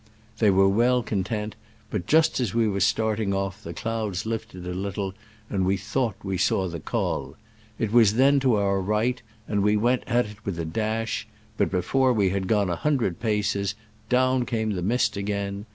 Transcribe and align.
They 0.39 0.49
were 0.49 0.67
well 0.67 1.03
content, 1.03 1.55
but 1.91 2.07
just 2.07 2.39
as 2.39 2.55
we 2.55 2.67
were 2.67 2.79
starting 2.79 3.35
off 3.35 3.61
the 3.61 3.71
clouds 3.71 4.25
lifted 4.25 4.65
a 4.65 4.73
little, 4.73 5.13
and 5.47 5.63
we 5.63 5.77
thought 5.77 6.15
we 6.23 6.39
saw 6.39 6.67
the 6.67 6.79
col. 6.79 7.35
It 7.77 7.91
was 7.91 8.15
then 8.15 8.39
to 8.39 8.55
our 8.55 8.81
right, 8.81 9.21
and 9.47 9.61
we 9.61 9.77
went 9.77 10.01
at 10.07 10.25
it 10.25 10.43
with 10.43 10.57
a 10.57 10.65
dash, 10.65 11.27
but 11.55 11.69
before 11.69 12.13
we 12.13 12.31
had 12.31 12.47
gone 12.47 12.71
a 12.71 12.75
hundred 12.77 13.19
paces 13.19 13.75
down 14.09 14.47
came 14.47 14.71
the 14.71 14.81
mist 14.81 15.17
again. 15.17 15.67